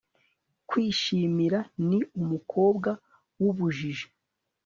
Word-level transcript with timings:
kwishimira 0.69 1.59
ni 1.87 1.99
umukobwa 2.19 2.89
w'ubujiji 3.41 4.07